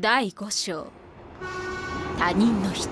[0.00, 0.86] 第5章。
[2.16, 2.88] 他人の人。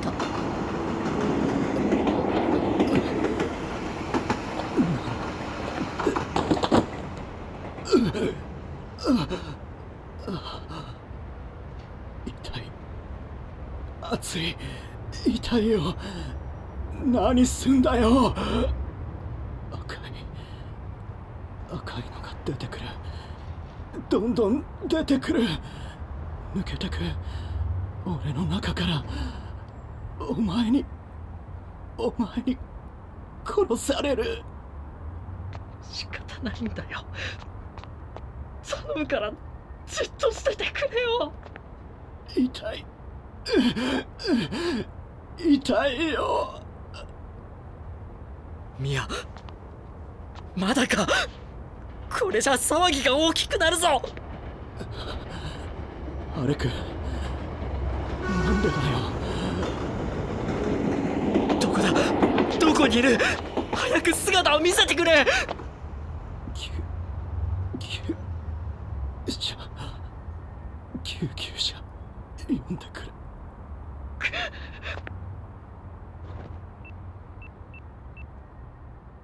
[12.27, 12.72] 痛い
[14.00, 14.57] 熱い
[15.25, 15.95] 痛いよ。
[17.04, 18.34] 何すんだよ。
[19.70, 19.98] 赤い。
[21.73, 22.86] 赤いのが出てくる。
[24.09, 25.45] どんどん出てくる。
[26.57, 26.96] 抜けてく
[28.07, 29.05] 俺の中から
[30.19, 30.87] お前に
[31.99, 32.56] お前に
[33.45, 34.42] 殺される。
[35.83, 37.05] 仕方ないんだよ。
[38.67, 39.31] 頼むから
[39.87, 41.33] じっとしててくれよ。
[42.34, 42.87] 痛い。
[45.39, 46.61] 痛いよ。
[48.79, 49.07] ミヤ
[50.55, 51.07] まだか。
[52.19, 54.01] これじゃ騒ぎが大きくなるぞ
[56.39, 56.75] アレクな
[58.51, 58.81] んでだよ。
[61.59, 61.91] どこだ？
[62.59, 63.19] どこにいる？
[63.73, 65.25] 早く姿を見せてくれ。
[66.55, 66.70] 救
[67.79, 68.14] 救
[69.29, 69.57] 車
[71.03, 71.83] 救急車。
[72.47, 73.09] 呼んでくれ。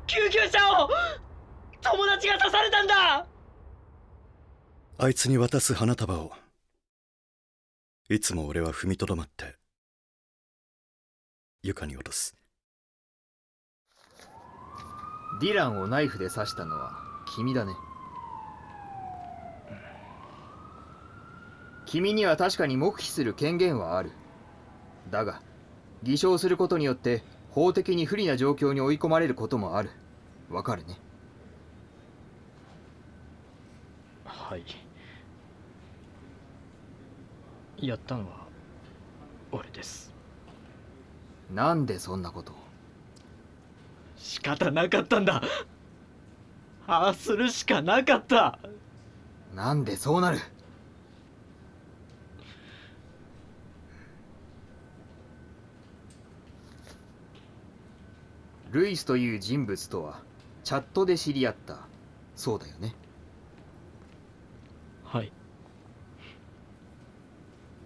[0.06, 0.88] 救急車を！
[1.82, 3.26] 友達が刺されたんだ！
[4.98, 6.32] あいつに渡す花束を
[8.12, 9.56] いつも俺は踏みとどまって
[11.62, 12.36] 床に落とす。
[15.40, 16.92] ディランをナイフで刺したのは
[17.34, 17.72] 君だね。
[21.86, 24.12] 君には確かに黙秘する権限はある。
[25.10, 25.40] だが
[26.02, 29.88] 偽証することによって法的に不利な状況に追い込まれることもある。
[30.50, 30.98] わかるね？
[34.26, 34.66] はい
[37.88, 38.46] やったのは
[39.50, 40.12] 俺です。
[41.52, 42.54] なんでそんなことを？
[44.16, 45.42] 仕方なかったんだ。
[46.86, 48.58] ああするしかなかった。
[49.54, 50.38] なんでそうなる？
[58.70, 60.20] ルイスという人物とは
[60.64, 61.80] チャットで知り合った。
[62.36, 62.94] そうだよね。
[65.04, 65.30] はい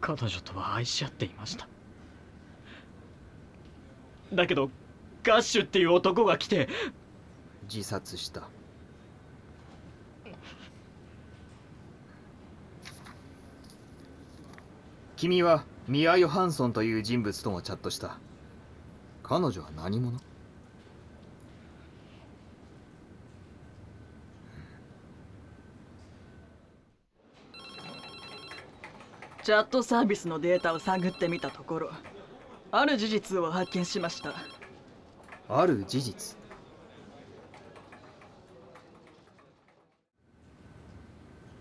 [0.06, 1.66] 彼女とは愛し合っていました。
[4.32, 4.70] だけど
[5.24, 6.68] ガッシュっていう男が来て
[7.68, 8.48] 自殺した。
[15.16, 18.20] 君はミア・ヨハンソンという人物ともチャットした。
[19.24, 20.20] 彼女は何者？
[29.46, 31.92] チャットサービスのデータを探ってみたところ
[32.72, 34.34] ある事実を発見しました。
[35.48, 36.36] ある事実？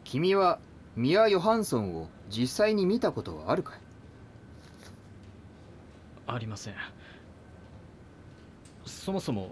[0.03, 0.57] 君は
[0.95, 3.79] ミア・ヨハンソンを実際に見たことはあるかい？
[6.25, 6.73] ありません。
[8.83, 9.51] そもそも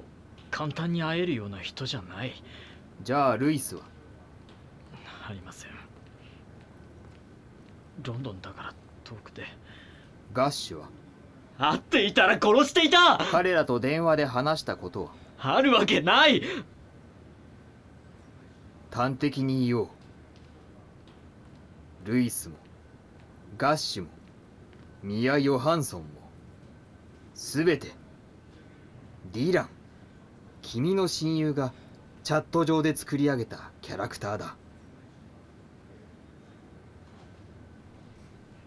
[0.50, 2.34] 簡単に会えるような人じゃない。
[3.04, 3.84] じゃあルイスは？
[5.30, 5.73] ありません
[8.02, 8.74] ロンドンだから
[9.04, 9.44] 遠くて。
[10.34, 10.90] ガッシュは？
[11.60, 13.20] 会っていたら殺していた！
[13.32, 15.56] 彼らと電話で話したことは？
[15.56, 16.42] あるわけない！
[18.92, 19.90] 端的に言おう。
[22.06, 22.56] ルイスも
[23.58, 24.10] ガッシュも
[25.04, 26.08] ミア・ヨハンソンも
[27.34, 27.92] すべて
[29.32, 29.70] ディラン
[30.62, 31.72] 君の親友が
[32.24, 34.56] チャット上で作り上げたキャラクターだ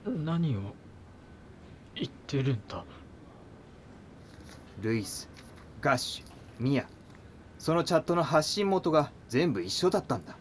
[0.07, 0.61] 何を
[1.95, 2.85] 言ってるんだ？
[4.83, 5.29] ルイス
[5.81, 6.87] ガッシュミア
[7.59, 10.37] そのチャットの発信元が全部一緒だったんだ。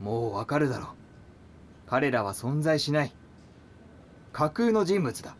[0.00, 0.88] もうわかるだろう。
[1.86, 3.12] 彼らは存在しない。
[4.32, 5.36] 架空の人物だ。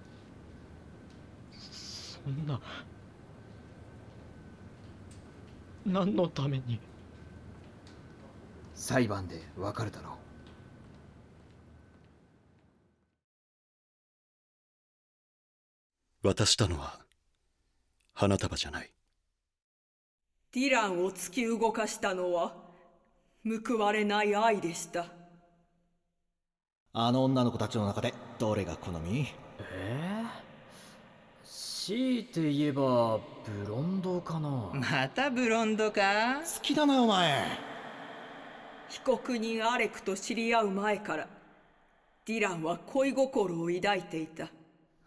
[1.61, 2.61] そんな
[5.87, 6.79] 何のために？
[8.75, 10.14] 裁判でわかるだろう
[16.25, 16.99] 渡したのは
[18.15, 18.91] 花束じゃない。
[20.53, 22.55] ディランを突き動かしたのは
[23.45, 25.05] 報われない愛でした。
[26.95, 29.27] あの女の子たちの中でどれが好み？
[29.61, 30.25] ええ
[31.45, 34.71] 強いて言えばブロンドかな？
[34.73, 36.41] またブロンドか？
[36.43, 37.45] 好きだなお前。
[38.89, 41.29] 被告人アレクと知り合う前から
[42.25, 44.49] ディランは恋心を抱いていた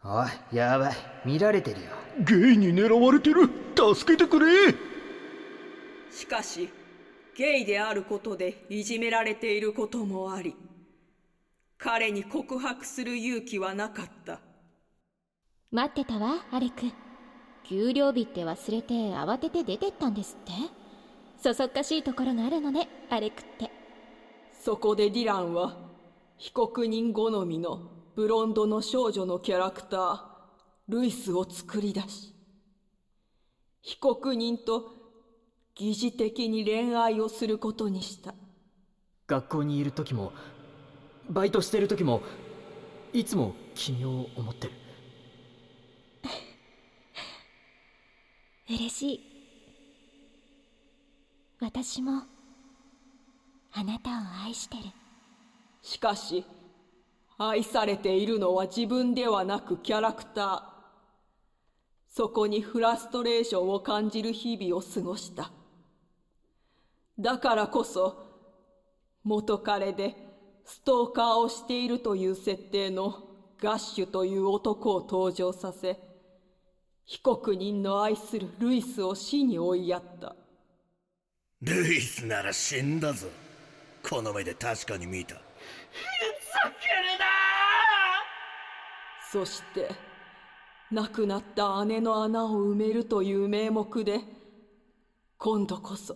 [0.10, 0.94] おいやばい。
[1.26, 1.88] 見られてるよ。
[2.20, 3.50] ゲイに狙われてる。
[3.76, 4.74] 助けてくれ。
[6.10, 6.70] しかし
[7.36, 10.56] ゲイであることでいじめられていることもあり
[11.78, 14.40] 彼に告白する勇気はなかった。
[15.72, 16.76] 待ってたわアレク。
[17.66, 20.54] 給料日って忘れて慌てて出てったんですって？
[21.44, 23.70] そそっかしいところがあるのねアレクって。
[24.54, 25.78] そこでディランは
[26.38, 27.82] 被告人好みの
[28.18, 30.20] ブロンドの少女のキャラクター
[30.90, 32.34] ルイスを作り出し
[33.84, 34.92] 被告人と
[35.76, 38.34] 疑似的に恋愛をすることにした。
[39.28, 40.34] 学校にいる時も
[41.30, 42.24] バイトしてる時も
[43.14, 44.74] いつも君を思ってる。
[48.68, 49.20] 嬉しい。
[51.60, 52.24] 私も
[53.74, 54.86] あなたを愛してる。
[55.84, 56.44] しかし
[57.38, 60.62] 愛されているのは自分ではなくキャラクター。
[62.10, 65.52] そこにフラストレーションを感じる日々を過ごした。
[67.20, 68.26] だからこそ
[69.24, 70.16] 元彼で
[70.66, 73.24] ストーカーをしているという設定の
[73.60, 76.00] ガッシュという男を登場させ
[77.06, 80.36] 被告人の愛するルイスを死に追いやった。
[81.62, 83.28] ルイスなら死んだぞ。
[84.08, 85.36] この目で確かに見た。
[89.32, 89.90] そして
[90.92, 94.22] 亡くなった姉の穴を埋めるという名目で
[95.38, 96.16] 今度こそ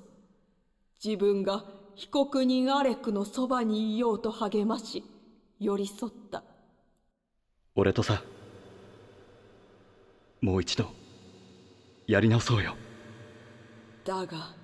[1.03, 1.65] 自分が
[1.95, 5.03] 被告人アレクのそばにいようと励まし
[5.59, 6.43] 寄り添った。
[7.75, 8.23] 俺とさ
[10.39, 10.89] もう一度
[12.07, 12.75] やり直そうよ。
[14.05, 14.55] だが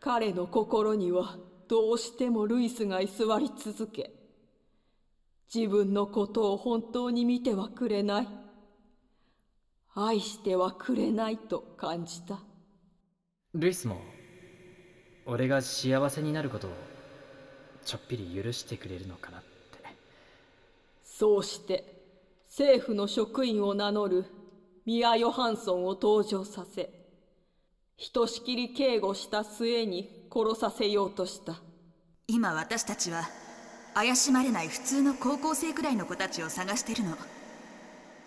[0.00, 1.36] 彼の心には
[1.68, 4.19] どうしてもルイスが居座り続け
[5.52, 8.28] 自分のことを本当に見てはくれない。
[9.94, 12.38] 愛してはくれないと感じた。
[13.54, 14.00] ルイスも
[15.26, 16.70] 俺が幸せになることを
[17.84, 19.48] ちょっぴり許してくれるのかなって。
[21.02, 22.00] そうして
[22.46, 24.26] 政府の職員を名乗る
[24.86, 26.90] ミア・ヨハンソンを登場させ
[27.96, 31.56] ひとしきり警護した末に殺させようとした。
[32.28, 33.28] 今私たちは
[33.94, 37.16] 怪しまれない普通の高校生くらいの子たちを探してるの。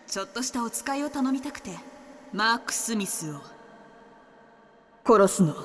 [0.07, 1.71] ちょっとしたお使いを頼みたくて
[2.33, 3.41] マーク・スミスを。
[5.05, 5.55] 殺すの。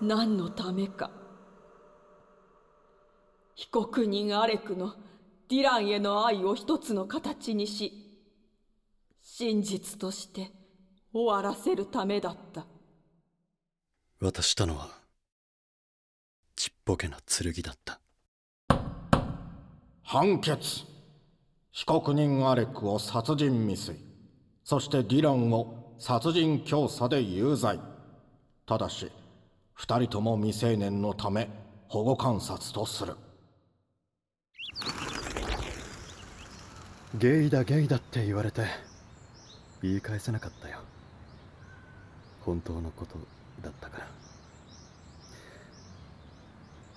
[0.00, 1.10] 何のためか。
[3.54, 4.94] 被告人アレクの
[5.48, 7.92] ディランへの愛を一つの形にし
[9.22, 10.50] 真実として
[11.12, 12.66] 終わらせるためだった。
[14.20, 14.88] 渡したのは
[16.56, 18.01] ちっぽけな剣だった
[20.04, 20.82] 判決。
[21.70, 23.96] 被告人アレクを殺人未遂。
[24.64, 27.80] そしてディランを殺人教唆で有罪。
[28.66, 29.10] ただし
[29.74, 31.48] 二人とも未成年のため
[31.88, 33.14] 保護観察とする。
[37.14, 38.62] ゲイだゲイだって言われて
[39.82, 40.78] 言い返せなかったよ。
[42.40, 43.16] 本当のこと
[43.62, 43.98] だったか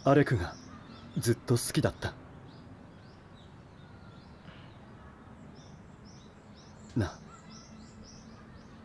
[0.05, 0.11] ら。
[0.11, 0.53] アレクが
[1.17, 2.13] ずっと好きだった。
[6.95, 7.19] なあ。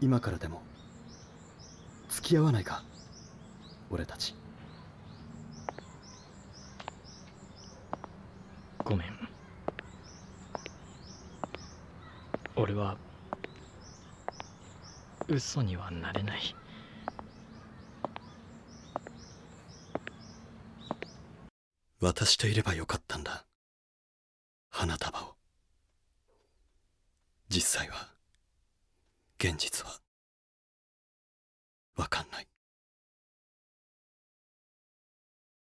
[0.00, 0.62] 今からでも
[2.08, 2.82] 付き合わないか？
[3.90, 4.34] 俺たち。
[8.84, 9.28] ごめん。
[12.56, 12.96] 俺は
[15.28, 16.56] 嘘にはなれない。
[22.00, 23.44] 渡していればよかったんだ。
[24.70, 25.36] 花束を
[27.50, 28.08] 実際は
[29.40, 29.99] 現実は。